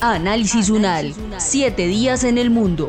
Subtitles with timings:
[0.00, 2.88] Análisis UNAL, siete días en el mundo.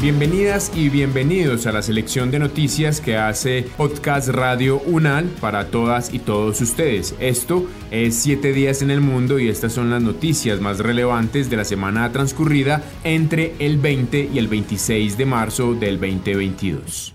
[0.00, 6.14] Bienvenidas y bienvenidos a la selección de noticias que hace Podcast Radio UNAL para todas
[6.14, 7.16] y todos ustedes.
[7.18, 11.56] Esto es 7 días en el mundo y estas son las noticias más relevantes de
[11.56, 17.14] la semana transcurrida entre el 20 y el 26 de marzo del 2022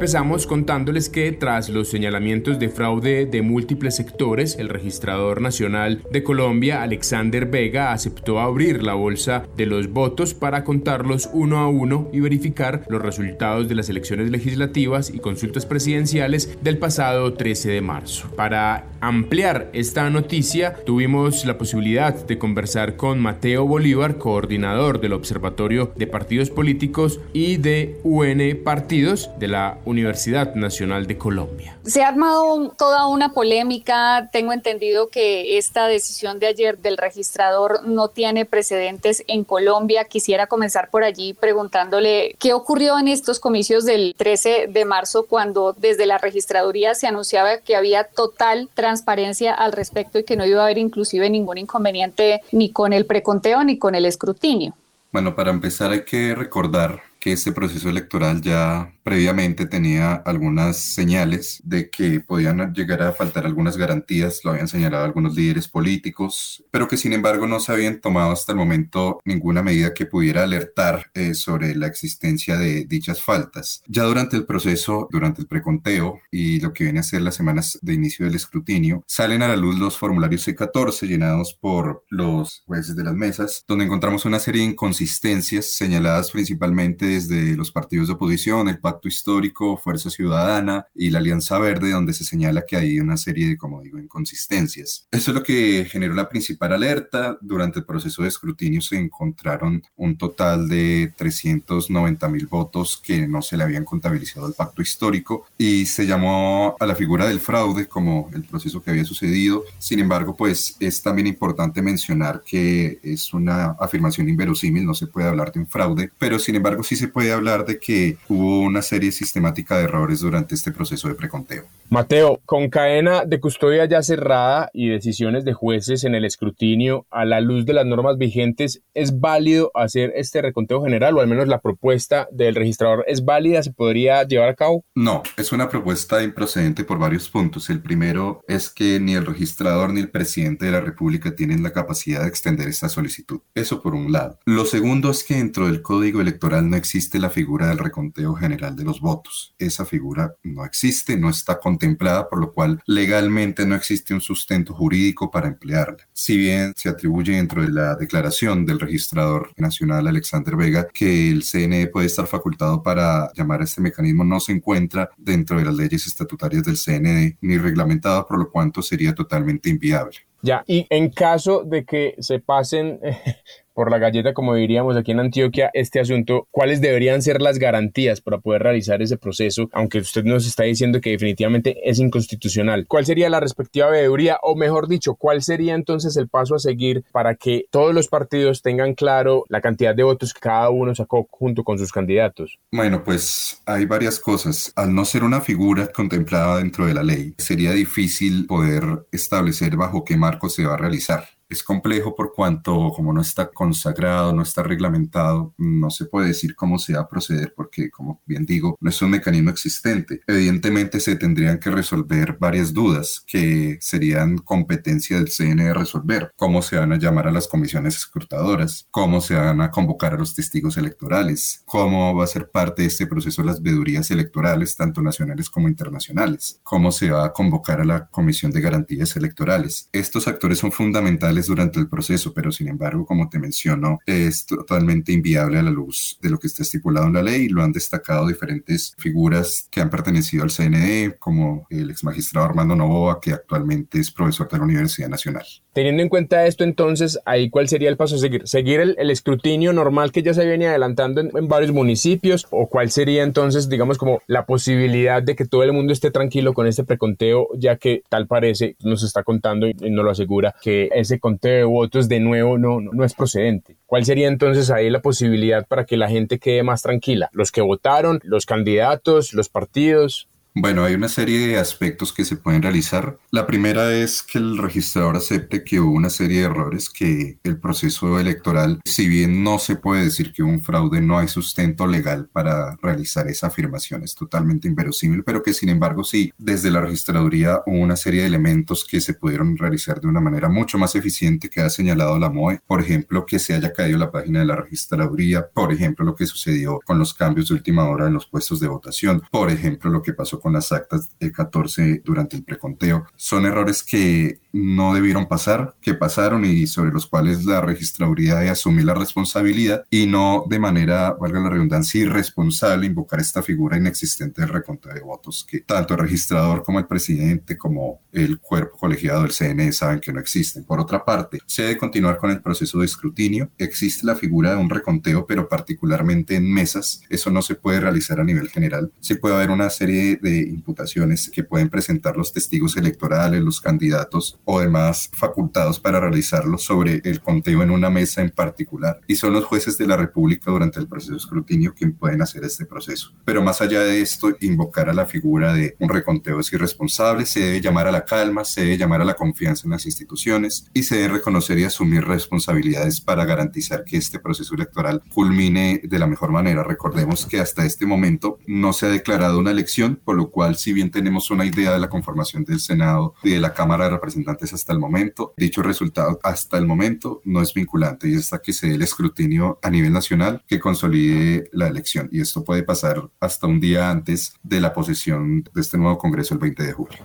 [0.00, 6.22] Empezamos contándoles que tras los señalamientos de fraude de múltiples sectores, el registrador nacional de
[6.22, 12.08] Colombia, Alexander Vega, aceptó abrir la bolsa de los votos para contarlos uno a uno
[12.14, 17.82] y verificar los resultados de las elecciones legislativas y consultas presidenciales del pasado 13 de
[17.82, 18.30] marzo.
[18.34, 25.92] Para ampliar esta noticia, tuvimos la posibilidad de conversar con Mateo Bolívar, coordinador del Observatorio
[25.94, 31.76] de Partidos Políticos y de UN Partidos de la Universidad Nacional de Colombia.
[31.84, 34.30] Se ha armado toda una polémica.
[34.32, 40.04] Tengo entendido que esta decisión de ayer del registrador no tiene precedentes en Colombia.
[40.04, 45.74] Quisiera comenzar por allí preguntándole qué ocurrió en estos comicios del 13 de marzo cuando
[45.76, 50.62] desde la registraduría se anunciaba que había total transparencia al respecto y que no iba
[50.62, 54.74] a haber inclusive ningún inconveniente ni con el preconteo ni con el escrutinio.
[55.12, 61.60] Bueno, para empezar hay que recordar que este proceso electoral ya previamente tenía algunas señales
[61.64, 66.88] de que podían llegar a faltar algunas garantías, lo habían señalado algunos líderes políticos, pero
[66.88, 71.10] que sin embargo no se habían tomado hasta el momento ninguna medida que pudiera alertar
[71.14, 73.82] eh, sobre la existencia de dichas faltas.
[73.86, 77.78] Ya durante el proceso, durante el preconteo y lo que viene a ser las semanas
[77.82, 82.96] de inicio del escrutinio, salen a la luz los formularios C14 llenados por los jueces
[82.96, 88.14] de las mesas, donde encontramos una serie de inconsistencias señaladas principalmente desde los partidos de
[88.14, 93.00] oposición, el Pacto Histórico, Fuerza Ciudadana y la Alianza Verde, donde se señala que hay
[93.00, 95.06] una serie de, como digo, inconsistencias.
[95.10, 97.38] Eso es lo que generó la principal alerta.
[97.40, 103.42] Durante el proceso de escrutinio se encontraron un total de 390 mil votos que no
[103.42, 107.86] se le habían contabilizado al Pacto Histórico y se llamó a la figura del fraude
[107.86, 109.64] como el proceso que había sucedido.
[109.78, 115.28] Sin embargo, pues es también importante mencionar que es una afirmación inverosímil, no se puede
[115.28, 118.82] hablar de un fraude, pero sin embargo sí se puede hablar de que hubo una
[118.82, 121.64] serie sistemática de errores durante este proceso de preconteo.
[121.88, 127.24] Mateo, con cadena de custodia ya cerrada y decisiones de jueces en el escrutinio a
[127.24, 131.48] la luz de las normas vigentes, ¿es válido hacer este reconteo general o al menos
[131.48, 133.60] la propuesta del registrador es válida?
[133.64, 134.84] ¿Se podría llevar a cabo?
[134.94, 137.68] No, es una propuesta improcedente por varios puntos.
[137.70, 141.72] El primero es que ni el registrador ni el presidente de la República tienen la
[141.72, 143.40] capacidad de extender esta solicitud.
[143.52, 144.38] Eso por un lado.
[144.44, 148.76] Lo segundo es que dentro del Código Electoral no existe la figura del reconteo general
[148.76, 149.54] de los votos.
[149.58, 154.74] Esa figura no existe, no está contemplada, por lo cual legalmente no existe un sustento
[154.74, 156.08] jurídico para emplearla.
[156.12, 161.42] Si bien se atribuye dentro de la declaración del registrador nacional Alexander Vega que el
[161.42, 165.74] CNE puede estar facultado para llamar a este mecanismo, no se encuentra dentro de las
[165.74, 170.16] leyes estatutarias del CNE ni reglamentado, por lo cuanto sería totalmente inviable.
[170.42, 172.98] Ya, y en caso de que se pasen
[173.74, 178.20] por la galleta, como diríamos aquí en Antioquia, este asunto, ¿cuáles deberían ser las garantías
[178.20, 179.68] para poder realizar ese proceso?
[179.72, 182.86] Aunque usted nos está diciendo que definitivamente es inconstitucional.
[182.88, 184.38] ¿Cuál sería la respectiva veeduría?
[184.42, 188.62] O mejor dicho, ¿cuál sería entonces el paso a seguir para que todos los partidos
[188.62, 192.58] tengan claro la cantidad de votos que cada uno sacó junto con sus candidatos?
[192.72, 194.72] Bueno, pues hay varias cosas.
[194.76, 200.04] Al no ser una figura contemplada dentro de la ley, sería difícil poder establecer bajo
[200.04, 201.24] qué marco se va a realizar.
[201.50, 206.54] Es complejo por cuanto como no está consagrado, no está reglamentado, no se puede decir
[206.54, 210.20] cómo se va a proceder porque, como bien digo, no es un mecanismo existente.
[210.26, 216.32] Evidentemente se tendrían que resolver varias dudas que serían competencia del CNE resolver.
[216.36, 218.86] ¿Cómo se van a llamar a las comisiones escrutadoras?
[218.90, 221.62] ¿Cómo se van a convocar a los testigos electorales?
[221.64, 226.60] ¿Cómo va a ser parte de este proceso las vedurías electorales, tanto nacionales como internacionales?
[226.62, 229.88] ¿Cómo se va a convocar a la Comisión de Garantías Electorales?
[229.92, 235.12] Estos actores son fundamentales durante el proceso, pero sin embargo, como te menciono, es totalmente
[235.12, 238.26] inviable a la luz de lo que está estipulado en la ley lo han destacado
[238.26, 243.98] diferentes figuras que han pertenecido al CNE, como el ex magistrado Armando Novoa, que actualmente
[243.98, 245.46] es profesor de la Universidad Nacional.
[245.72, 248.48] Teniendo en cuenta esto, entonces, ahí cuál sería el paso a seguir?
[248.48, 252.48] ¿Seguir el, escrutinio normal que ya se viene adelantando en, varios municipios?
[252.50, 256.54] ¿O cuál sería entonces, digamos, como la posibilidad de que todo el mundo esté tranquilo
[256.54, 260.88] con este preconteo, ya que tal parece, nos está contando y, nos lo asegura, que
[260.92, 263.76] ese conteo de votos de nuevo no, no, no es procedente?
[263.86, 267.30] ¿Cuál sería entonces ahí la posibilidad para que la gente quede más tranquila?
[267.32, 270.29] ¿Los que votaron, los candidatos, los partidos?
[270.62, 273.18] Bueno, hay una serie de aspectos que se pueden realizar.
[273.30, 277.58] La primera es que el registrador acepte que hubo una serie de errores, que el
[277.58, 281.86] proceso electoral, si bien no se puede decir que hubo un fraude, no hay sustento
[281.86, 286.82] legal para realizar esa afirmación, es totalmente inverosímil, pero que sin embargo sí, desde la
[286.82, 290.94] registraduría hubo una serie de elementos que se pudieron realizar de una manera mucho más
[290.94, 292.60] eficiente que ha señalado la MOE.
[292.66, 296.26] Por ejemplo, que se haya caído la página de la registraduría, por ejemplo, lo que
[296.26, 300.02] sucedió con los cambios de última hora en los puestos de votación, por ejemplo, lo
[300.02, 303.06] que pasó con las actas del 14 durante el preconteo.
[303.16, 308.50] Son errores que no debieron pasar, que pasaron y sobre los cuales la registraduría de
[308.50, 314.42] asumir la responsabilidad y no de manera, valga la redundancia, irresponsable invocar esta figura inexistente
[314.42, 319.22] del reconteo de votos que tanto el registrador como el presidente como el cuerpo colegiado
[319.22, 320.64] del CNE saben que no existen.
[320.64, 323.50] Por otra parte, se debe continuar con el proceso de escrutinio.
[323.58, 327.02] Existe la figura de un reconteo, pero particularmente en mesas.
[327.08, 328.92] Eso no se puede realizar a nivel general.
[329.00, 334.39] Se puede haber una serie de imputaciones que pueden presentar los testigos electorales, los candidatos
[334.44, 339.00] o demás facultados para realizarlo sobre el conteo en una mesa en particular.
[339.06, 342.44] Y son los jueces de la República durante el proceso de escrutinio quien pueden hacer
[342.44, 343.12] este proceso.
[343.24, 347.40] Pero más allá de esto, invocar a la figura de un reconteo es irresponsable, se
[347.40, 350.82] debe llamar a la calma, se debe llamar a la confianza en las instituciones y
[350.82, 356.06] se debe reconocer y asumir responsabilidades para garantizar que este proceso electoral culmine de la
[356.06, 356.62] mejor manera.
[356.62, 360.72] Recordemos que hasta este momento no se ha declarado una elección, por lo cual si
[360.72, 364.29] bien tenemos una idea de la conformación del Senado y de la Cámara de Representantes,
[364.52, 365.34] hasta el momento.
[365.36, 369.58] Dicho resultado hasta el momento no es vinculante y hasta que se dé el escrutinio
[369.62, 372.08] a nivel nacional que consolide la elección.
[372.12, 376.34] Y esto puede pasar hasta un día antes de la posesión de este nuevo Congreso
[376.34, 376.98] el 20 de julio.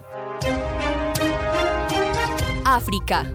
[2.66, 3.32] África.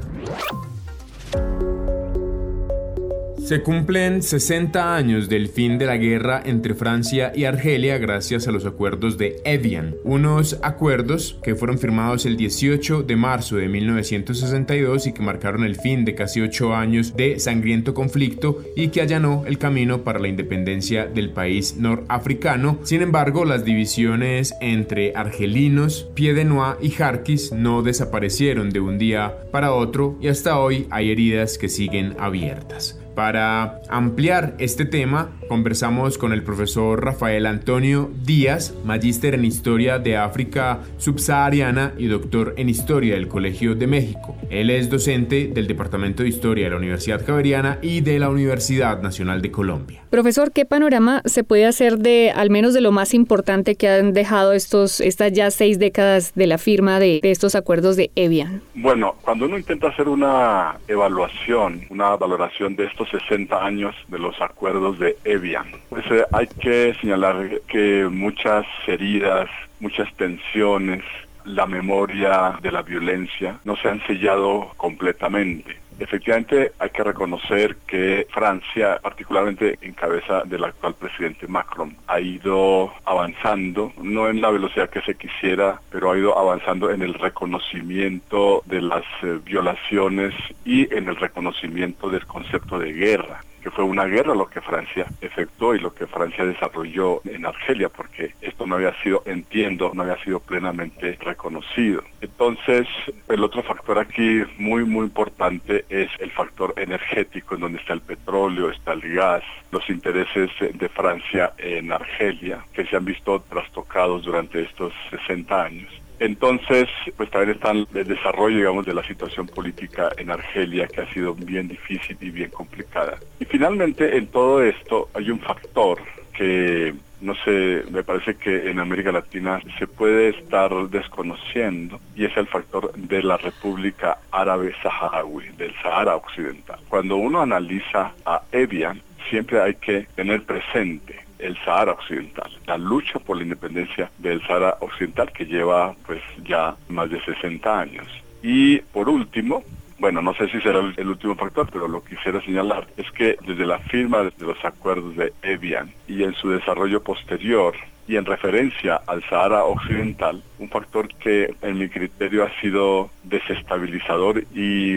[3.50, 8.52] Se cumplen 60 años del fin de la guerra entre Francia y Argelia gracias a
[8.52, 15.08] los acuerdos de Evian, unos acuerdos que fueron firmados el 18 de marzo de 1962
[15.08, 19.42] y que marcaron el fin de casi 8 años de sangriento conflicto y que allanó
[19.44, 22.78] el camino para la independencia del país norafricano.
[22.84, 29.72] Sin embargo, las divisiones entre argelinos, Piedenois y Jarquis no desaparecieron de un día para
[29.72, 33.00] otro y hasta hoy hay heridas que siguen abiertas.
[33.20, 40.16] Para ampliar este tema, conversamos con el profesor Rafael Antonio Díaz, magíster en Historia de
[40.16, 44.38] África Subsahariana y doctor en Historia del Colegio de México.
[44.48, 49.02] Él es docente del Departamento de Historia de la Universidad Javeriana y de la Universidad
[49.02, 50.02] Nacional de Colombia.
[50.08, 54.14] Profesor, ¿qué panorama se puede hacer de al menos de lo más importante que han
[54.14, 58.62] dejado estos, estas ya seis décadas de la firma de, de estos acuerdos de Evian?
[58.74, 64.40] Bueno, cuando uno intenta hacer una evaluación, una valoración de estos 60 años de los
[64.40, 65.66] acuerdos de Evian.
[65.88, 69.48] Pues eh, hay que señalar que muchas heridas,
[69.80, 71.02] muchas tensiones,
[71.44, 75.78] la memoria de la violencia no se han sellado completamente.
[76.00, 82.90] Efectivamente, hay que reconocer que Francia, particularmente en cabeza del actual presidente Macron, ha ido
[83.04, 88.62] avanzando, no en la velocidad que se quisiera, pero ha ido avanzando en el reconocimiento
[88.64, 94.04] de las eh, violaciones y en el reconocimiento del concepto de guerra que fue una
[94.04, 98.76] guerra lo que Francia efectuó y lo que Francia desarrolló en Argelia, porque esto no
[98.76, 102.02] había sido, entiendo, no había sido plenamente reconocido.
[102.20, 102.86] Entonces,
[103.28, 108.00] el otro factor aquí muy, muy importante es el factor energético, en donde está el
[108.00, 114.24] petróleo, está el gas, los intereses de Francia en Argelia, que se han visto trastocados
[114.24, 116.86] durante estos 60 años Entonces,
[117.16, 121.34] pues también está el desarrollo, digamos, de la situación política en Argelia, que ha sido
[121.34, 123.18] bien difícil y bien complicada.
[123.40, 125.98] Y finalmente, en todo esto hay un factor
[126.36, 132.36] que no sé, me parece que en América Latina se puede estar desconociendo y es
[132.36, 136.78] el factor de la República Árabe Saharaui, del Sahara Occidental.
[136.88, 143.18] Cuando uno analiza a Evian, siempre hay que tener presente el Sahara Occidental, la lucha
[143.18, 148.06] por la independencia del Sahara Occidental que lleva pues ya más de 60 años.
[148.42, 149.62] Y por último,
[149.98, 153.66] bueno, no sé si será el, último factor, pero lo quisiera señalar es que desde
[153.66, 157.74] la firma de los acuerdos de Evian y en su desarrollo posterior
[158.08, 164.42] y en referencia al Sahara Occidental, un factor que en mi criterio ha sido desestabilizador
[164.54, 164.96] y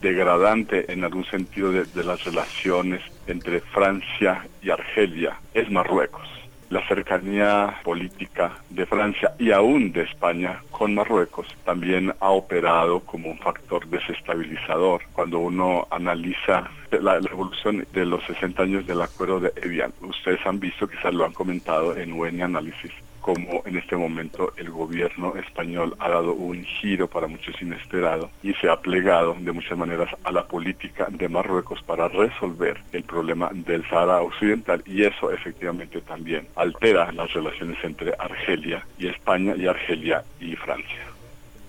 [0.00, 6.32] degradante en algún sentido de las relaciones entre Francia y Argelia es Marruecos
[6.72, 13.30] la cercanía política de Francia y aún de España con Marruecos también ha operado como
[13.30, 15.02] un factor desestabilizador.
[15.12, 20.60] Cuando uno analiza la, evolución de los 60 años del acuerdo de Evian, ustedes han
[20.60, 25.94] visto, quizás lo han comentado en UN Análisis, como en este momento el gobierno español
[26.00, 30.32] ha dado un giro para muchos inesperado y se ha plegado de muchas maneras a
[30.32, 36.48] la política de Marruecos para resolver el problema del Sahara Occidental y eso efectivamente también
[36.56, 41.11] altera las relaciones entre Argelia y España y Argelia y Francia.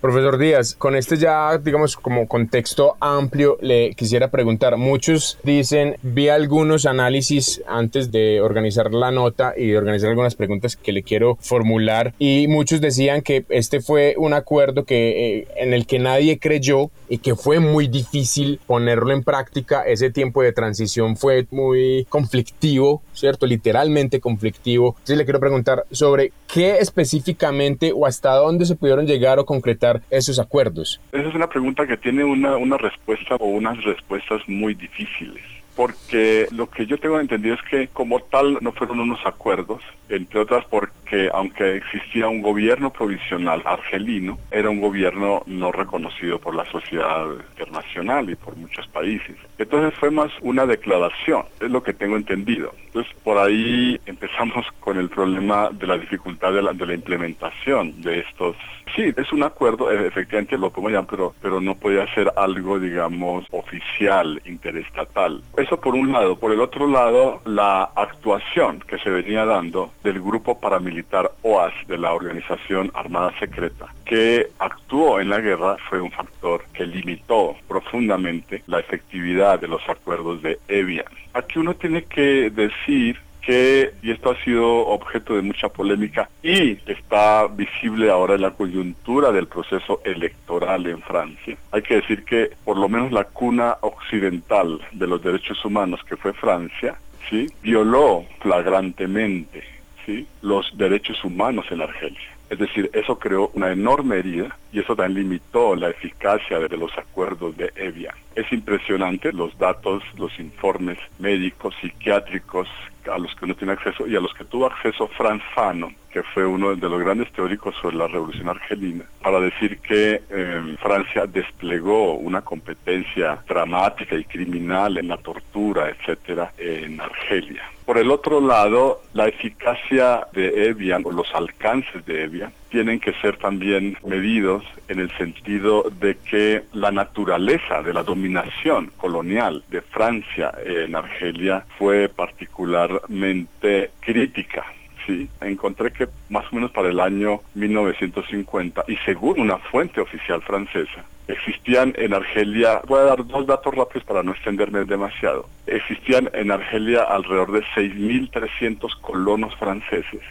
[0.04, 6.28] Profesor Díaz, con este ya, digamos, como contexto amplio, le quisiera preguntar, muchos dicen, vi
[6.28, 11.38] algunos análisis antes de organizar la nota y de organizar algunas preguntas que le quiero
[11.40, 16.38] formular y muchos decían que este fue un acuerdo que, eh, en el que nadie
[16.38, 19.84] creyó y que fue muy difícil ponerlo en práctica.
[19.86, 23.46] Ese tiempo de transición fue muy conflictivo, ¿cierto?
[23.46, 24.96] Literalmente conflictivo.
[24.98, 29.93] Entonces le quiero preguntar sobre qué específicamente o hasta dónde se pudieron llegar o concretar
[30.10, 31.00] esos acuerdos?
[31.12, 36.46] Esa es una pregunta que tiene una, una respuesta o unas respuestas muy difíciles porque
[36.50, 40.64] lo que yo tengo entendido es que como tal no fueron unos acuerdos, entre otras
[40.66, 47.26] porque aunque existía un gobierno provisional argelino, era un gobierno no reconocido por la sociedad
[47.50, 49.36] internacional y por muchos países.
[49.58, 52.72] Entonces fue más una declaración, es lo que tengo entendido.
[52.86, 58.00] Entonces por ahí empezamos con el problema de la dificultad de la, de la implementación
[58.02, 58.56] de estos
[58.94, 62.78] Sí, es un acuerdo, e, efectivamente lo como ya, pero, pero no podía ser algo,
[62.78, 65.42] digamos, oficial, interestatal.
[65.64, 66.36] Eso por un lado.
[66.36, 71.96] Por el otro lado, la actuación que se venía dando del grupo paramilitar OAS de
[71.96, 78.62] la Organización Armada Secreta, que actuó en la guerra, fue un factor que limitó profundamente
[78.66, 81.06] la efectividad de los acuerdos de Evian.
[81.32, 86.78] Aquí uno tiene que decir que, y esto ha sido objeto de mucha polémica y
[86.86, 91.56] está visible ahora en la coyuntura del proceso electoral en Francia.
[91.72, 96.16] Hay que decir que por lo menos la cuna occidental de los derechos humanos, que
[96.16, 96.96] fue Francia,
[97.28, 97.46] ¿sí?
[97.62, 99.62] violó flagrantemente
[100.06, 100.26] ¿sí?
[100.42, 102.34] los derechos humanos en Argelia.
[102.50, 106.96] Es decir, eso creó una enorme herida y eso también limitó la eficacia de los
[106.96, 108.14] acuerdos de Evian.
[108.34, 112.68] Es impresionante los datos, los informes médicos, psiquiátricos
[113.10, 116.22] a los que no tiene acceso y a los que tuvo acceso Franz Fanon, que
[116.22, 121.26] fue uno de los grandes teóricos sobre la revolución argelina, para decir que em, Francia
[121.26, 127.62] desplegó una competencia dramática y criminal en la tortura, etcétera, en Argelia.
[127.84, 133.12] Por el otro lado, la eficacia de Evian o los alcances de Evian tienen que
[133.22, 139.80] ser también medidos en el sentido de que la naturaleza de la dominación colonial de
[139.80, 144.64] Francia en Argelia fue particularmente crítica.
[145.06, 150.42] Sí, encontré que más o menos para el año 1950 y según una fuente oficial
[150.42, 156.30] francesa, existían en Argelia, voy a dar dos datos rápidos para no extenderme demasiado, existían
[156.32, 160.22] en Argelia alrededor de 6.300 colonos franceses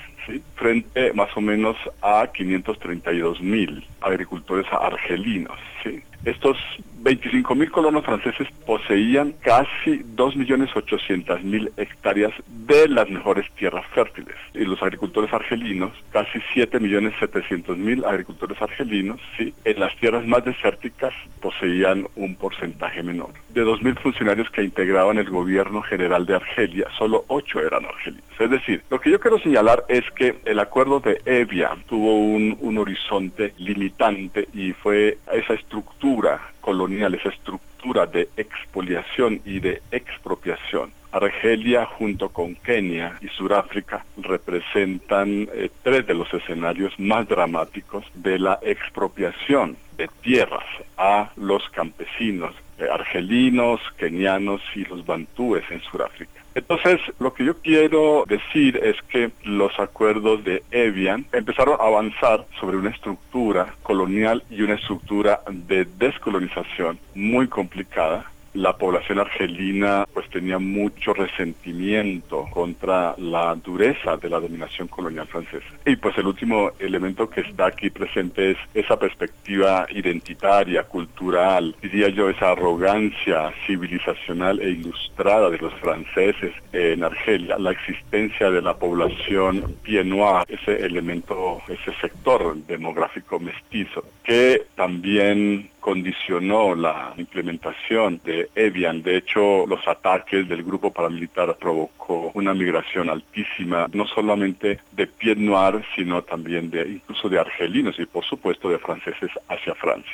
[0.56, 5.58] frente más o menos a 532 mil agricultores argelinos.
[5.84, 6.02] ¿sí?
[6.25, 6.58] Estos
[7.00, 14.36] 25 mil colonos franceses poseían casi 2.800.000 hectáreas de las mejores tierras fértiles.
[14.54, 19.54] Y los agricultores argelinos, casi 7.700.000 agricultores argelinos, ¿sí?
[19.66, 23.32] en las tierras más desérticas poseían un porcentaje menor.
[23.50, 28.24] De 2.000 funcionarios que integraban el gobierno general de Argelia, solo 8 eran argelinos.
[28.39, 32.58] Es decir, lo que yo quiero señalar es que el acuerdo de Evia tuvo un,
[32.60, 40.92] un horizonte limitante y fue esa estructura colonial, esa estructura de expoliación y de expropiación
[41.13, 48.39] Argelia junto con Kenia y Sudáfrica representan eh, tres de los escenarios más dramáticos de
[48.39, 50.65] la expropiación de tierras
[50.98, 56.43] a los campesinos eh, argelinos, kenianos y los bantúes en Sudáfrica.
[56.55, 62.46] Entonces, lo que yo quiero decir es que los acuerdos de Evian empezaron a avanzar
[62.60, 70.29] sobre una estructura colonial y una estructura de descolonización muy complicada la población argelina pues
[70.29, 75.65] tenía mucho resentimiento contra la dureza de la dominación colonial francesa.
[75.86, 82.10] Y pues el último elemento que está aquí presente es esa perspectiva identitaria, cultural, diría
[82.10, 88.75] yo, esa arrogancia civilizacional e ilustrada de los franceses en Argelia, la existencia de la
[88.75, 90.03] población pied
[90.50, 99.04] ese elemento, ese sector demográfico mestizo, que también condicionó la implementación de Evian.
[99.04, 105.38] De hecho, los ataques del grupo paramilitar provocó una migración altísima, no solamente de Pied
[105.38, 110.13] Noir, sino también de incluso de argelinos y por supuesto de franceses hacia Francia.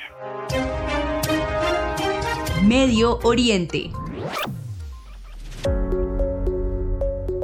[2.67, 3.91] Medio Oriente.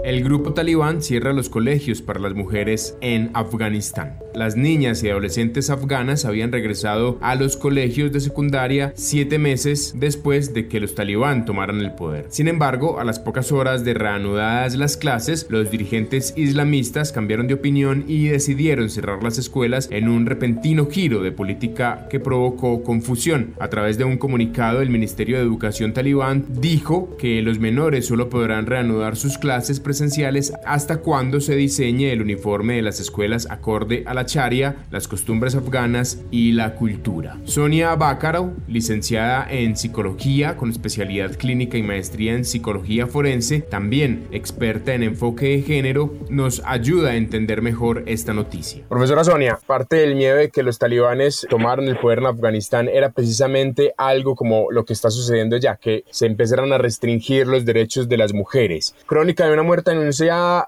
[0.05, 4.19] El grupo talibán cierra los colegios para las mujeres en Afganistán.
[4.35, 10.53] Las niñas y adolescentes afganas habían regresado a los colegios de secundaria siete meses después
[10.53, 12.27] de que los talibán tomaran el poder.
[12.29, 17.55] Sin embargo, a las pocas horas de reanudadas las clases, los dirigentes islamistas cambiaron de
[17.55, 23.55] opinión y decidieron cerrar las escuelas en un repentino giro de política que provocó confusión.
[23.59, 28.29] A través de un comunicado, el Ministerio de Educación talibán dijo que los menores solo
[28.29, 34.03] podrán reanudar sus clases esenciales hasta cuando se diseñe el uniforme de las escuelas acorde
[34.05, 37.37] a la charia, las costumbres afganas y la cultura.
[37.45, 44.93] Sonia Bácaro, licenciada en psicología con especialidad clínica y maestría en psicología forense, también experta
[44.93, 48.83] en enfoque de género, nos ayuda a entender mejor esta noticia.
[48.89, 53.11] Profesora Sonia, parte del miedo de que los talibanes tomaron el poder en Afganistán era
[53.11, 58.09] precisamente algo como lo que está sucediendo ya, que se empezaron a restringir los derechos
[58.09, 58.95] de las mujeres.
[59.05, 59.84] Crónica de una muerte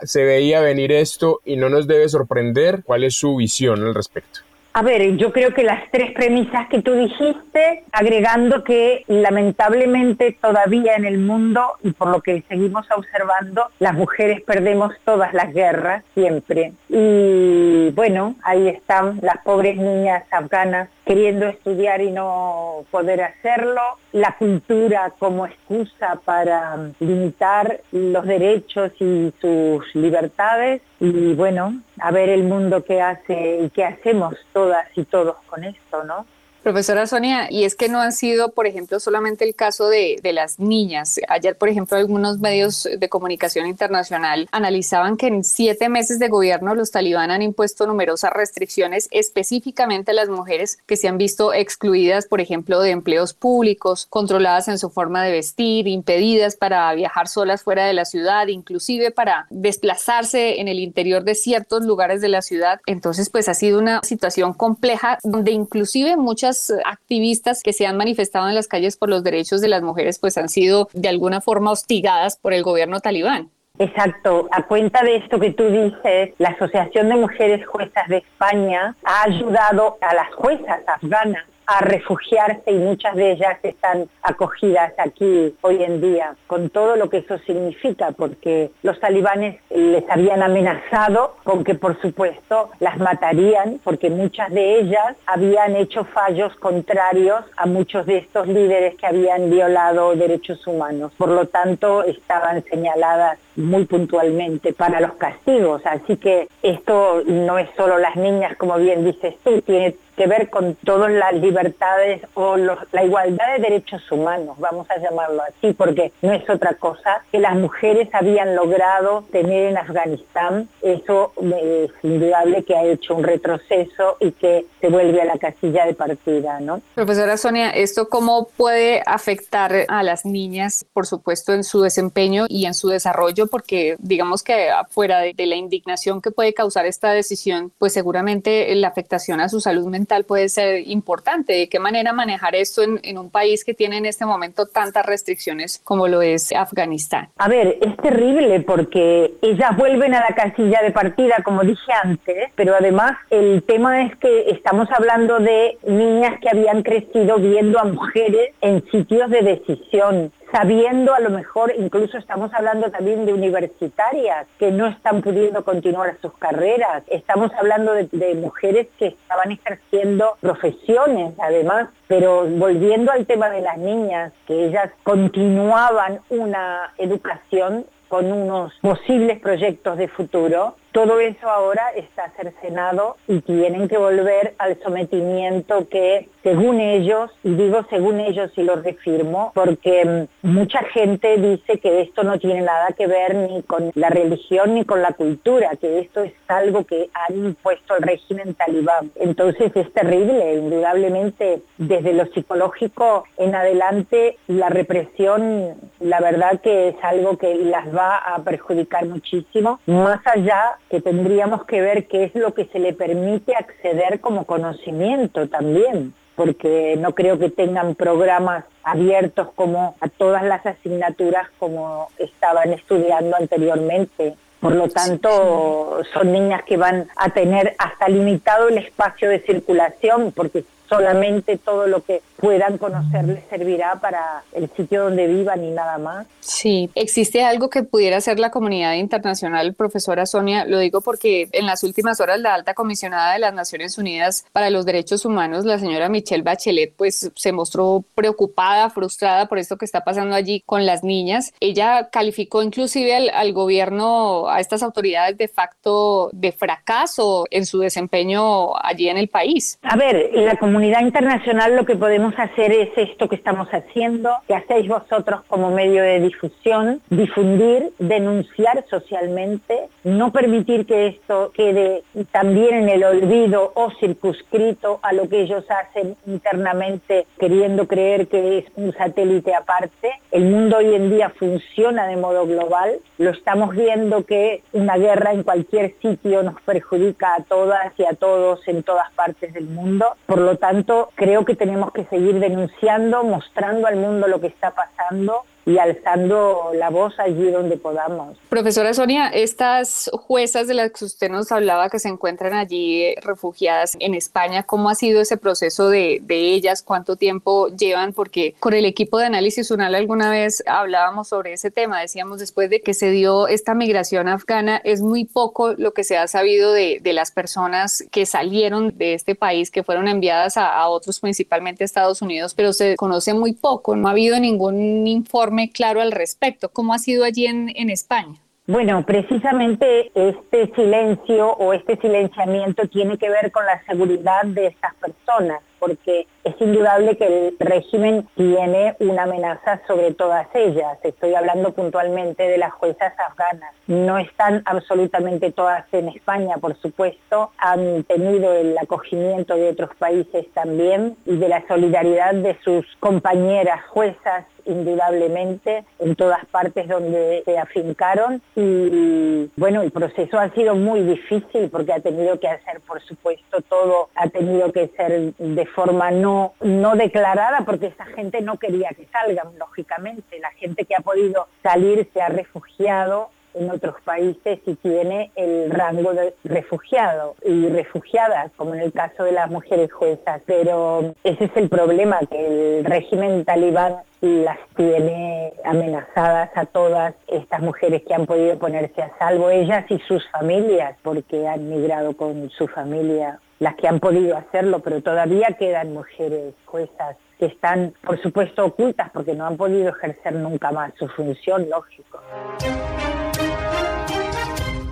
[0.03, 2.83] se veía venir esto y no nos debe sorprender.
[2.83, 4.41] ¿Cuál es su visión al respecto?
[4.77, 10.93] A ver, yo creo que las tres premisas que tú dijiste, agregando que lamentablemente todavía
[10.95, 16.03] en el mundo, y por lo que seguimos observando, las mujeres perdemos todas las guerras,
[16.13, 16.73] siempre.
[16.89, 24.35] Y bueno, ahí están las pobres niñas afganas queriendo estudiar y no poder hacerlo, la
[24.37, 32.43] cultura como excusa para limitar los derechos y sus libertades y bueno, a ver el
[32.43, 36.25] mundo que hace y qué hacemos todas y todos con esto, ¿no?
[36.67, 40.59] Profesora Sonia, y es que no han sido, por ejemplo, solamente el caso de, las
[40.59, 41.17] niñas.
[41.29, 46.75] Ayer, por ejemplo, algunos medios de comunicación internacional analizaban que en siete meses de gobierno
[46.75, 52.25] los talibán han impuesto numerosas restricciones específicamente a las mujeres que se han visto excluidas,
[52.25, 57.63] por ejemplo, de empleos públicos, controladas en su forma de vestir, impedidas para viajar solas
[57.63, 62.41] fuera de la ciudad, inclusive para desplazarse en el interior de ciertos lugares de la
[62.41, 62.81] ciudad.
[62.85, 68.47] Entonces, pues ha sido una situación compleja donde inclusive muchas activistas que se han manifestado
[68.49, 71.71] en las calles por los derechos de las mujeres pues han sido de alguna forma
[71.71, 73.49] hostigadas por el gobierno talibán.
[73.79, 74.47] Exacto.
[74.51, 79.23] A cuenta de esto que tú dices, la Asociación de Mujeres Juezas de España ha
[79.23, 85.83] ayudado a las juezas afganas a refugiarse y muchas de ellas están acogidas aquí hoy
[85.83, 91.65] en día, con todo lo que eso significa, porque los talibanes les habían amenazado con
[91.65, 98.05] que por supuesto las matarían, porque muchas de ellas habían hecho fallos contrarios a muchos
[98.05, 101.11] de estos líderes que habían violado derechos humanos.
[101.17, 105.81] Por lo tanto, estaban señaladas muy puntualmente para los castigos.
[105.85, 110.49] Así que esto no es solo las niñas, como bien dices tú, tiene que ver
[110.49, 116.11] con todas las libertades o la igualdad de derechos humanos, vamos a llamarlo así, porque
[116.23, 120.67] no es otra cosa que las mujeres habían logrado tener en Afganistán.
[120.81, 125.85] Eso es indudable que ha hecho un retroceso y que se vuelve a la casilla
[125.85, 126.81] de partida, ¿no?
[126.95, 132.65] Profesora Sonia, ¿esto cómo puede afectar a las niñas, por supuesto, en su desempeño y
[132.65, 133.46] en su desarrollo?
[133.47, 138.73] Porque digamos que afuera de, de la indignación que puede causar esta decisión, pues seguramente
[138.75, 141.53] la afectación a su salud mental puede ser importante.
[141.53, 145.81] ¿De qué manera manejar esto en, un país que tiene en este momento tantas restricciones
[145.83, 147.29] como lo es Afganistán?
[147.37, 152.51] A ver, es terrible porque ellas vuelven a la casilla de partida, como dije antes,
[152.55, 157.85] pero además el tema es que estamos hablando de niñas que habían crecido viendo a
[157.85, 164.47] mujeres en sitios de decisión sabiendo a lo mejor, incluso estamos hablando también de universitarias
[164.57, 171.33] que no están pudiendo continuar sus carreras, estamos hablando de, mujeres que estaban ejerciendo profesiones
[171.39, 178.73] además, pero volviendo al tema de las niñas, que ellas continuaban una educación con unos
[178.81, 185.87] posibles proyectos de futuro, todo eso ahora está cercenado y tienen que volver al sometimiento
[185.87, 191.77] que, según ellos, y digo según ellos y lo refirmo, porque mm, mucha gente dice
[191.77, 195.75] que esto no tiene nada que ver ni con la religión ni con la cultura,
[195.79, 199.11] que esto es algo que han impuesto el régimen talibán.
[199.17, 206.95] Entonces es terrible, indudablemente, desde lo psicológico en adelante, la represión, la verdad que es
[207.01, 212.35] algo que las va a perjudicar muchísimo, más allá que tendríamos que ver qué es
[212.35, 218.65] lo que se le permite acceder como conocimiento también, porque no creo que tengan programas
[218.83, 224.35] abiertos como a todas las asignaturas como estaban estudiando anteriormente.
[224.59, 230.31] Por lo tanto, son niñas que van a tener hasta limitado el espacio de circulación,
[230.31, 235.71] porque solamente todo lo que puedan conocer les servirá para el sitio donde vivan y
[235.71, 236.27] nada más.
[236.39, 241.65] Sí, existe algo que pudiera ser la comunidad internacional, profesora Sonia, lo digo porque en
[241.65, 245.79] las últimas horas la alta comisionada de las Naciones Unidas para los Derechos Humanos, la
[245.79, 250.85] señora Michelle Bachelet, pues se mostró preocupada, frustrada por esto que está pasando allí con
[250.85, 251.53] las niñas.
[251.59, 257.79] Ella calificó inclusive al, al gobierno, a estas autoridades de facto de fracaso en su
[257.79, 259.79] desempeño allí en el país.
[259.81, 264.55] A ver, la comunidad internacional lo que podemos hacer es esto que estamos haciendo, que
[264.55, 272.75] hacéis vosotros como medio de difusión, difundir, denunciar socialmente, no permitir que esto quede también
[272.75, 278.65] en el olvido o circunscrito a lo que ellos hacen internamente queriendo creer que es
[278.75, 280.11] un satélite aparte.
[280.31, 285.31] El mundo hoy en día funciona de modo global, lo estamos viendo que una guerra
[285.33, 290.05] en cualquier sitio nos perjudica a todas y a todos en todas partes del mundo.
[290.27, 290.66] Por lo tanto,
[291.15, 296.71] creo que tenemos que seguir denunciando, mostrando al mundo lo que está pasando y alzando
[296.73, 298.37] la voz allí donde podamos.
[298.47, 303.97] Profesora Sonia, estas juezas de las que usted nos hablaba que se encuentran allí refugiadas
[303.99, 306.81] en España, ¿cómo ha sido ese proceso de, de, ellas?
[306.81, 308.13] ¿Cuánto tiempo llevan?
[308.13, 312.69] Porque con el equipo de análisis UNAL alguna vez hablábamos sobre ese tema, decíamos después
[312.69, 316.71] de que se dio esta migración afgana, es muy poco lo que se ha sabido
[316.71, 321.19] de, de las personas que salieron de este país, que fueron enviadas a, a otros,
[321.19, 326.11] principalmente Estados Unidos, pero se conoce muy poco, no ha habido ningún informe claro al
[326.11, 326.69] respecto.
[326.69, 328.35] ¿Cómo ha sido allí en, España?
[328.67, 334.93] Bueno, precisamente este silencio o este silenciamiento tiene que ver con la seguridad de estas
[334.95, 340.97] personas, porque es indudable que el régimen tiene una amenaza sobre todas ellas.
[341.03, 343.73] Estoy hablando puntualmente de las juezas afganas.
[343.87, 347.51] No están absolutamente todas en España, por supuesto.
[347.57, 353.85] Han tenido el acogimiento de otros países también y de la solidaridad de sus compañeras
[353.87, 361.01] juezas indudablemente en todas partes donde se afincaron y bueno, el proceso ha sido muy
[361.01, 366.11] difícil porque ha tenido que hacer, por supuesto, todo ha tenido que ser de forma
[366.11, 370.39] no, no declarada porque esa gente no quería que salgan, lógicamente.
[370.39, 375.71] La gente que ha podido salir se ha refugiado en otros países y tiene el
[375.71, 380.41] rango de refugiado y refugiadas, como en el caso de las mujeres juezas.
[380.45, 387.61] Pero ese es el problema, que el régimen talibán las tiene amenazadas a todas estas
[387.61, 392.49] mujeres que han podido ponerse a salvo, ellas y sus familias, porque han migrado con
[392.49, 398.21] su familia, las que han podido hacerlo, pero todavía quedan mujeres juezas que están, por
[398.21, 402.19] supuesto, ocultas porque no han podido ejercer nunca más su función, lógico.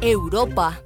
[0.02, 0.80] Europa.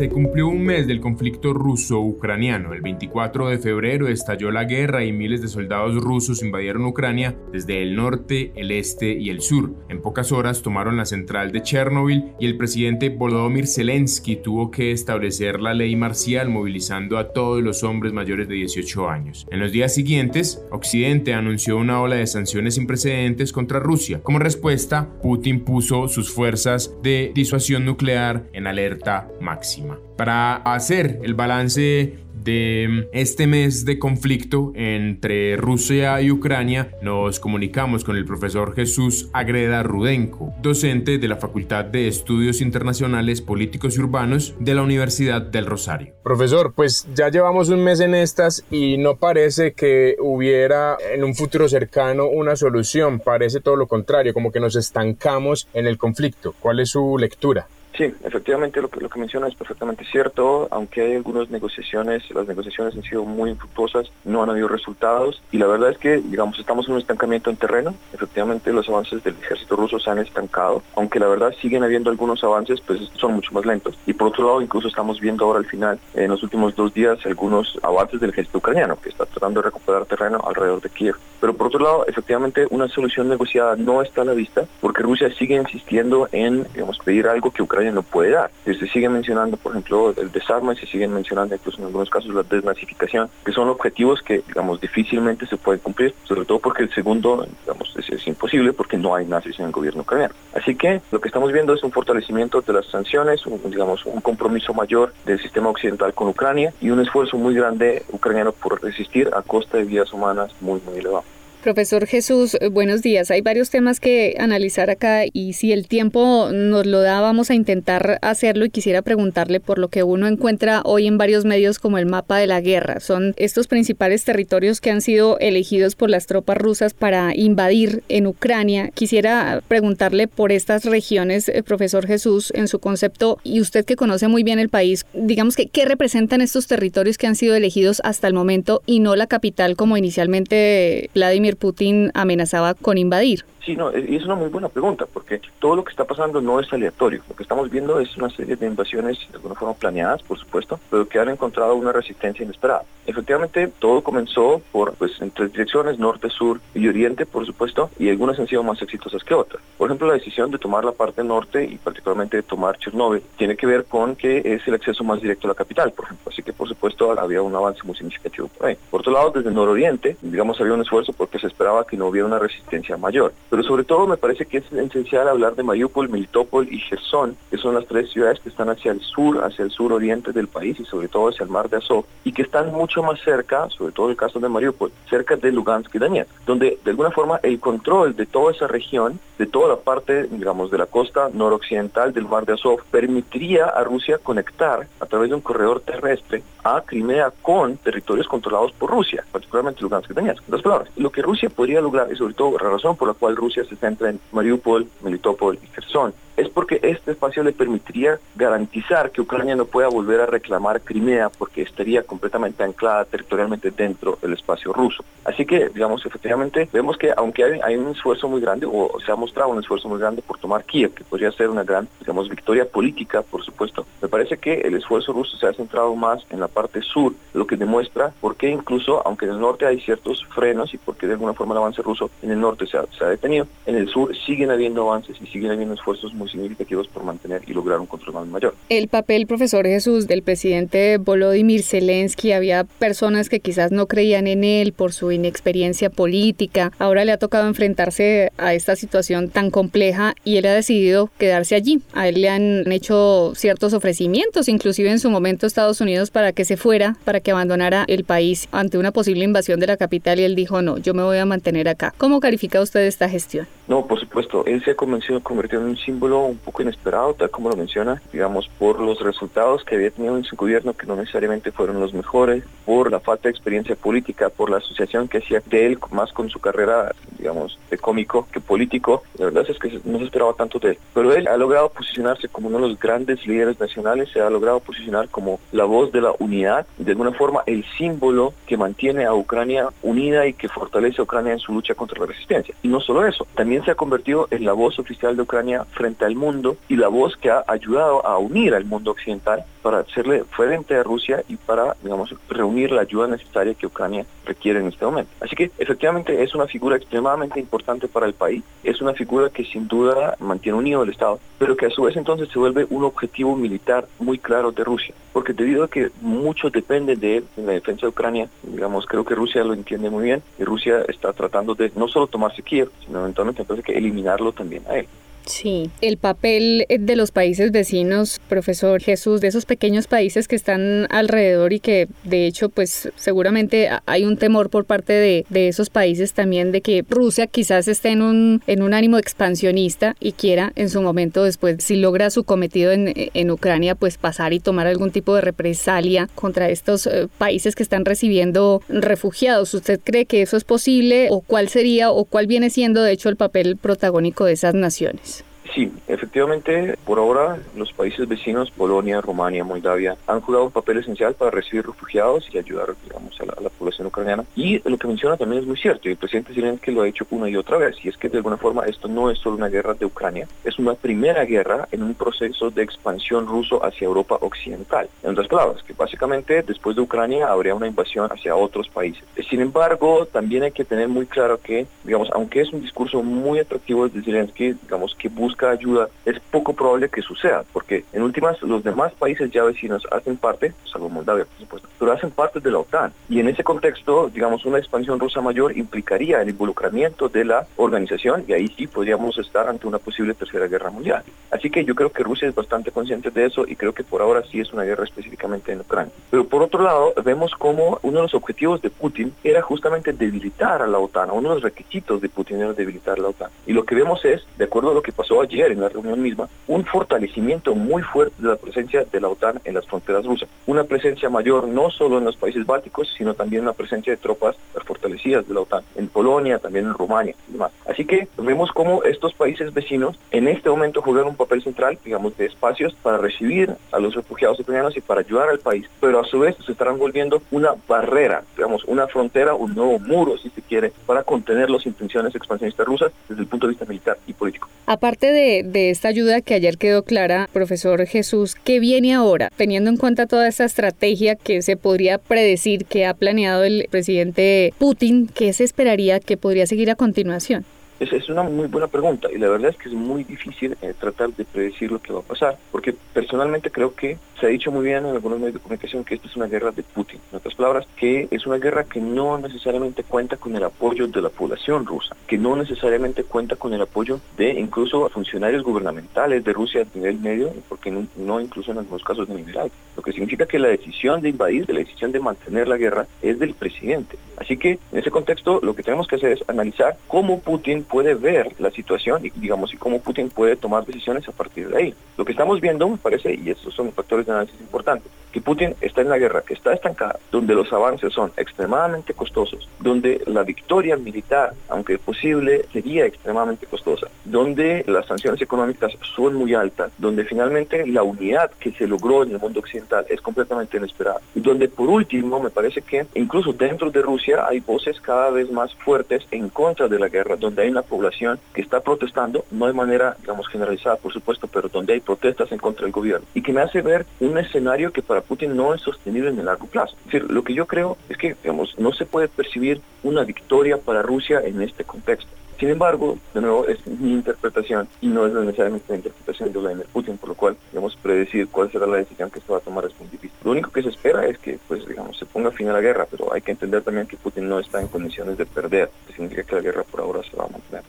[0.00, 2.72] Se cumplió un mes del conflicto ruso-ucraniano.
[2.72, 7.82] El 24 de febrero estalló la guerra y miles de soldados rusos invadieron Ucrania desde
[7.82, 9.74] el norte, el este y el sur.
[9.90, 14.90] En pocas horas tomaron la central de Chernobyl y el presidente Volodymyr Zelensky tuvo que
[14.90, 19.46] establecer la ley marcial movilizando a todos los hombres mayores de 18 años.
[19.50, 24.22] En los días siguientes, Occidente anunció una ola de sanciones sin precedentes contra Rusia.
[24.22, 29.89] Como respuesta, Putin puso sus fuerzas de disuasión nuclear en alerta máxima.
[30.16, 38.04] Para hacer el balance de este mes de conflicto entre Rusia y Ucrania, nos comunicamos
[38.04, 44.00] con el profesor Jesús Agreda Rudenko, docente de la Facultad de Estudios Internacionales Políticos y
[44.00, 46.14] Urbanos de la Universidad del Rosario.
[46.22, 51.34] Profesor, pues ya llevamos un mes en estas y no parece que hubiera en un
[51.34, 56.54] futuro cercano una solución, parece todo lo contrario, como que nos estancamos en el conflicto.
[56.60, 57.66] ¿Cuál es su lectura?
[57.96, 62.46] Sí, efectivamente lo que, lo que menciona es perfectamente cierto, aunque hay algunas negociaciones, las
[62.46, 66.58] negociaciones han sido muy infructuosas, no han habido resultados y la verdad es que, digamos,
[66.58, 70.82] estamos en un estancamiento en terreno, efectivamente los avances del ejército ruso se han estancado,
[70.94, 73.98] aunque la verdad siguen habiendo algunos avances, pues son mucho más lentos.
[74.06, 77.18] Y por otro lado, incluso estamos viendo ahora al final, en los últimos dos días,
[77.26, 81.16] algunos avances del ejército ucraniano, que está tratando de recuperar terreno alrededor de Kiev.
[81.40, 85.32] Pero por otro lado, efectivamente, una solución negociada no está a la vista, porque Rusia
[85.34, 88.50] sigue insistiendo en, digamos, pedir algo que Ucrania no puede dar.
[88.64, 92.42] Se sigue mencionando, por ejemplo, el desarme, se siguen mencionando incluso en algunos casos la
[92.42, 97.46] desnazificación, que son objetivos que, digamos, difícilmente se pueden cumplir, sobre todo porque el segundo,
[97.62, 100.34] digamos, es, imposible porque no hay nazis en el gobierno ucraniano.
[100.54, 104.74] Así que lo que estamos viendo es un fortalecimiento de las sanciones, digamos, un compromiso
[104.74, 109.42] mayor del sistema occidental con Ucrania y un esfuerzo muy grande ucraniano por resistir a
[109.42, 111.24] costa de vidas humanas muy, muy elevado.
[111.62, 113.30] Profesor Jesús, eh, buenos días.
[113.30, 117.54] Hay varios temas que analizar acá y si el tiempo nos lo da vamos a
[117.54, 121.98] intentar hacerlo y quisiera preguntarle por lo que uno encuentra hoy en varios medios como
[121.98, 123.00] el mapa de la guerra.
[123.00, 128.26] Son estos principales territorios que han sido elegidos por las tropas rusas para invadir en
[128.26, 128.90] Ucrania.
[128.94, 134.28] Quisiera preguntarle por estas regiones, eh, profesor Jesús, en su concepto y usted que conoce
[134.28, 138.28] muy bien el país, digamos que qué representan estos territorios que han sido elegidos hasta
[138.28, 143.44] el momento y no la capital como inicialmente Vladimir Putin amenazaba con invadir.
[143.64, 146.60] Sí, no, y es una muy buena pregunta, porque todo lo que está pasando no
[146.60, 147.22] es aleatorio.
[147.28, 150.80] Lo que estamos viendo es una serie de invasiones, de alguna forma planeadas, por supuesto,
[150.90, 152.84] pero que han encontrado una resistencia inesperada.
[153.06, 158.08] Efectivamente, todo comenzó por, pues, en tres direcciones, norte, sur y oriente, por supuesto, y
[158.08, 159.62] algunas han sido más exitosas que otras.
[159.76, 163.56] Por ejemplo, la decisión de tomar la parte norte y particularmente de tomar Chernóbil tiene
[163.56, 166.30] que ver con que es el acceso más directo a la capital, por ejemplo.
[166.30, 168.76] Así que, por supuesto, había un avance muy significativo por ahí.
[168.90, 172.06] Por otro lado, desde el nororiente, digamos, había un esfuerzo porque se esperaba que no
[172.06, 173.32] hubiera una resistencia mayor.
[173.50, 177.58] Pero sobre todo me parece que es esencial hablar de Mariupol, Melitopol y Gerson, que
[177.58, 180.78] son las tres ciudades que están hacia el sur, hacia el sur oriente del país
[180.78, 183.92] y sobre todo hacia el mar de Azov, y que están mucho más cerca, sobre
[183.92, 187.58] todo el caso de Mariupol, cerca de Lugansk y Donetsk, donde de alguna forma el
[187.58, 192.28] control de toda esa región, de toda la parte, digamos, de la costa noroccidental del
[192.28, 197.32] mar de Azov, permitiría a Rusia conectar a través de un corredor terrestre a Crimea
[197.42, 200.42] con territorios controlados por Rusia, particularmente Lugansk y Donetsk.
[200.48, 203.36] En palabras, lo que Rusia podría lograr, y sobre todo la razón por la cual
[203.36, 209.10] Rusia se centra en Mariupol, Melitopol y Kherson, es porque este espacio le permitiría garantizar
[209.10, 214.32] que Ucrania no pueda volver a reclamar Crimea porque estaría completamente anclada territorialmente dentro del
[214.32, 215.04] espacio ruso.
[215.24, 219.12] Así que, digamos, efectivamente, vemos que aunque hay, hay, un esfuerzo muy grande, o se
[219.12, 222.28] ha mostrado un esfuerzo muy grande por tomar Kiev, que podría ser una gran, digamos,
[222.30, 226.40] victoria política, por supuesto, me parece que el esfuerzo ruso se ha centrado más en
[226.40, 230.24] la parte sur, lo que demuestra por qué incluso, aunque en el norte hay ciertos
[230.34, 233.04] frenos y porque de alguna forma el avance ruso en el norte se ha, se
[233.04, 237.04] ha detenido, en el sur siguen habiendo avances y siguen habiendo esfuerzos muy significativos por
[237.04, 238.54] mantener y lograr un control mayor.
[238.68, 244.44] El papel, profesor Jesús, del presidente Volodymyr Zelensky, había personas que quizás no creían en
[244.44, 246.72] él por su inexperiencia política.
[246.78, 251.54] Ahora le ha tocado enfrentarse a esta situación tan compleja y él ha decidido quedarse
[251.54, 251.80] allí.
[251.92, 256.44] A él le han hecho ciertos ofrecimientos, inclusive en su momento Estados Unidos, para que
[256.44, 260.24] se fuera, para que abandonara el país ante una posible invasión de la capital y
[260.24, 261.94] él dijo, no, yo me voy a mantener acá.
[261.98, 263.46] ¿Cómo califica usted esta gestión?
[263.68, 267.30] No, por supuesto, él se ha convencido, convertido en un símbolo un poco inesperado, tal
[267.30, 270.96] como lo menciona, digamos, por los resultados que había tenido en su gobierno, que no
[270.96, 275.42] necesariamente fueron los mejores, por la falta de experiencia política, por la asociación que hacía
[275.46, 279.02] de él más con su carrera, digamos, de cómico que político.
[279.18, 280.78] La verdad es que no se esperaba tanto de él.
[280.94, 284.60] Pero él ha logrado posicionarse como uno de los grandes líderes nacionales, se ha logrado
[284.60, 289.14] posicionar como la voz de la unidad, de alguna forma el símbolo que mantiene a
[289.14, 292.54] Ucrania unida y que fortalece a Ucrania en su lucha contra la resistencia.
[292.62, 295.99] Y no solo eso, también se ha convertido en la voz oficial de Ucrania frente
[296.04, 300.24] al mundo y la voz que ha ayudado a unir al mundo occidental para hacerle
[300.24, 304.84] frente a Rusia y para, digamos, reunir la ayuda necesaria que Ucrania requiere en este
[304.84, 305.10] momento.
[305.20, 309.44] Así que efectivamente es una figura extremadamente importante para el país, es una figura que
[309.44, 312.84] sin duda mantiene unido el Estado, pero que a su vez entonces se vuelve un
[312.84, 317.46] objetivo militar muy claro de Rusia, porque debido a que mucho depende de él en
[317.46, 321.12] la defensa de Ucrania, digamos, creo que Rusia lo entiende muy bien y Rusia está
[321.12, 324.86] tratando de no solo tomarse Kiev, sino eventualmente entonces que eliminarlo también a él.
[325.26, 330.86] Sí, el papel de los países vecinos, profesor Jesús, de esos pequeños países que están
[330.90, 336.12] alrededor y que de hecho pues seguramente hay un temor por parte de, esos países
[336.12, 340.68] también de que Rusia quizás esté en un, en un ánimo expansionista y quiera en
[340.68, 344.90] su momento después, si logra su cometido en, en Ucrania, pues pasar y tomar algún
[344.90, 349.54] tipo de represalia contra estos eh, países que están recibiendo refugiados.
[349.54, 353.08] ¿Usted cree que eso es posible o cuál sería o cuál viene siendo de hecho
[353.08, 355.19] el papel protagónico de esas naciones?
[355.54, 361.14] Sí, efectivamente, por ahora los países vecinos, Polonia, Rumania, Moldavia, han jugado un papel esencial
[361.14, 364.24] para recibir refugiados y ayudar, digamos, a la, población ucraniana.
[364.36, 367.04] Y lo que menciona también es muy cierto, y el presidente Zelensky lo ha hecho
[367.10, 369.48] una y otra vez, y es que de alguna forma esto no es solo una
[369.48, 374.18] guerra de Ucrania, es una primera guerra en un proceso de expansión ruso hacia Europa
[374.20, 374.88] Occidental.
[375.02, 379.04] En otras palabras, que básicamente después de Ucrania habría una invasión hacia otros países.
[379.28, 383.40] Sin embargo, también hay que tener muy claro que, digamos, aunque es un discurso muy
[383.40, 388.40] atractivo de Zelensky, digamos, que busca ayuda, es poco probable que suceda, porque en últimas
[388.42, 392.50] los demás países ya vecinos hacen parte, salvo Moldavia por supuesto, pero hacen parte de
[392.50, 392.92] la OTAN.
[393.08, 398.24] Y en ese contexto, digamos, una expansión rusa mayor implicaría el involucramiento de la organización
[398.28, 401.02] y ahí sí podríamos estar ante una posible tercera guerra mundial.
[401.30, 404.02] Así que yo creo que Rusia es bastante consciente de eso y creo que por
[404.02, 405.92] ahora sí es una guerra específicamente en Ucrania.
[406.10, 410.62] Pero por otro lado, vemos como uno de los objetivos de Putin era justamente debilitar
[410.62, 413.30] a la OTAN, uno de los requisitos de Putin era debilitar a la OTAN.
[413.46, 416.02] Y lo que vemos es, de acuerdo a lo que pasó ayer en la reunión
[416.02, 420.28] misma, un fortalecimiento muy fuerte de la presencia de la OTAN en las fronteras rusas.
[420.46, 424.36] Una presencia mayor no solo en los países bálticos, sino también una presencia de tropas
[424.64, 427.52] fortalecidas de la OTAN en Polonia, también en Rumania y demás.
[427.66, 432.16] Así que vemos cómo estos países vecinos en este momento juegan un papel central, digamos,
[432.16, 436.04] de espacios para recibir a los refugiados ucranianos y para ayudar al país, pero a
[436.04, 440.42] su vez se estarán volviendo una barrera, digamos, una frontera, un nuevo muro, si se
[440.42, 444.48] quiere, para contener las intenciones expansionistas rusas desde el punto de vista militar y político.
[444.66, 449.30] Aparte de, de esta ayuda que ayer quedó clara, profesor Jesús, ¿qué viene ahora?
[449.36, 454.54] Teniendo en cuenta toda esta estrategia que se podría predecir que ha planeado el presidente
[454.58, 457.44] Putin, ¿qué se esperaría que podría seguir a continuación?
[457.80, 460.74] Es, es, una muy buena pregunta y la verdad es que es muy difícil eh,
[460.78, 464.52] tratar de predecir lo que va a pasar, porque personalmente creo que se ha dicho
[464.52, 467.00] muy bien en algunos medios de comunicación que esta es una guerra de Putin.
[467.10, 471.00] En otras palabras, que es una guerra que no necesariamente cuenta con el apoyo de
[471.00, 476.32] la población rusa, que no necesariamente cuenta con el apoyo de incluso funcionarios gubernamentales de
[476.34, 479.56] Rusia a nivel medio, porque no, no incluso en algunos casos de nivel alto.
[479.74, 483.18] Lo que significa que la decisión de invadir, la decisión de mantener la guerra es
[483.18, 483.96] del presidente.
[484.18, 487.94] Así que en ese contexto lo que tenemos que hacer es analizar cómo Putin puede
[487.94, 491.74] ver la situación y digamos y cómo Putin puede tomar decisiones a partir de ahí.
[491.96, 495.54] Lo que estamos viendo, me parece, y estos son factores de análisis importantes, que Putin
[495.60, 500.22] está en la guerra, que está estancada, donde los avances son extremadamente costosos, donde la
[500.22, 507.04] victoria militar, aunque posible, sería extremadamente costosa, donde las sanciones económicas son muy altas, donde
[507.04, 511.48] finalmente la unidad que se logró en el mundo occidental es completamente inesperada, y donde
[511.48, 516.06] por último me parece que incluso dentro de Rusia hay voces cada vez más fuertes
[516.10, 519.96] en contra de la guerra, donde hay una población que está protestando, no de manera,
[520.00, 523.40] digamos, generalizada, por supuesto, pero donde hay protestas en contra del gobierno, y que me
[523.40, 526.76] hace ver un escenario que para Putin no es sostenible en el largo plazo.
[526.86, 530.58] Es decir, lo que yo creo es que, digamos, no se puede percibir una victoria
[530.58, 532.19] para Rusia en este contexto.
[532.40, 536.66] Sin embargo, de nuevo, es mi interpretación y no es necesariamente la interpretación de Vladimir
[536.72, 539.66] Putin, por lo cual, digamos, predecir cuál será la decisión que se va a tomar
[539.66, 539.90] es muy.
[540.24, 542.86] Lo único que se espera es que, pues, digamos, se ponga fin a la guerra,
[542.90, 546.22] pero hay que entender también que Putin no está en condiciones de perder, que significa
[546.22, 547.62] que la guerra por ahora se va a mantener.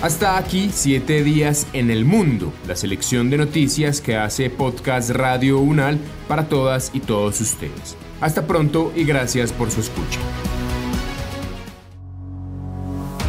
[0.00, 5.58] Hasta aquí, siete días en el mundo, la selección de noticias que hace Podcast Radio
[5.58, 7.94] Unal para todas y todos ustedes.
[8.22, 10.20] Hasta pronto y gracias por su escucha.